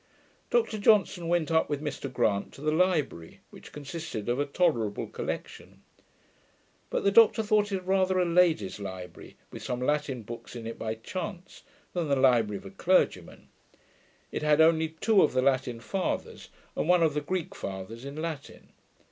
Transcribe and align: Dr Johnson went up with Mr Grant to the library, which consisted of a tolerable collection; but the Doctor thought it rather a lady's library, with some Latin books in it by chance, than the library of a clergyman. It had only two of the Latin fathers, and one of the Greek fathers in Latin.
Dr 0.49 0.79
Johnson 0.79 1.27
went 1.27 1.51
up 1.51 1.69
with 1.69 1.79
Mr 1.79 2.11
Grant 2.11 2.51
to 2.53 2.61
the 2.61 2.71
library, 2.71 3.41
which 3.51 3.71
consisted 3.71 4.29
of 4.29 4.39
a 4.39 4.47
tolerable 4.47 5.05
collection; 5.05 5.83
but 6.89 7.03
the 7.03 7.11
Doctor 7.11 7.43
thought 7.43 7.71
it 7.71 7.83
rather 7.85 8.17
a 8.17 8.25
lady's 8.25 8.79
library, 8.79 9.37
with 9.51 9.61
some 9.61 9.79
Latin 9.79 10.23
books 10.23 10.55
in 10.55 10.65
it 10.65 10.79
by 10.79 10.95
chance, 10.95 11.61
than 11.93 12.07
the 12.09 12.15
library 12.15 12.57
of 12.57 12.65
a 12.65 12.71
clergyman. 12.71 13.49
It 14.31 14.41
had 14.41 14.59
only 14.59 14.89
two 15.01 15.21
of 15.21 15.33
the 15.33 15.41
Latin 15.43 15.79
fathers, 15.79 16.49
and 16.75 16.89
one 16.89 17.03
of 17.03 17.13
the 17.13 17.21
Greek 17.21 17.53
fathers 17.53 18.03
in 18.03 18.19
Latin. 18.19 18.69